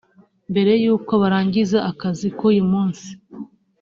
[0.51, 3.07] mbere y’uko barangiza akazi k’ uyu munsi